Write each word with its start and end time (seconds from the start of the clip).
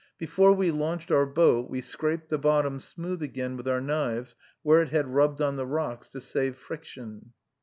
Before 0.17 0.51
we 0.51 0.71
launched 0.71 1.11
our 1.11 1.27
boat, 1.27 1.69
we 1.69 1.79
scraped 1.79 2.29
the 2.29 2.39
bottom 2.39 2.79
smooth 2.79 3.21
again, 3.21 3.55
with 3.55 3.67
our 3.67 3.79
knives, 3.81 4.35
where 4.63 4.81
it 4.81 4.89
had 4.89 5.09
rubbed 5.13 5.43
on 5.43 5.57
the 5.57 5.67
rocks, 5.67 6.09
to 6.09 6.19
save 6.19 6.55
friction. 6.55 7.33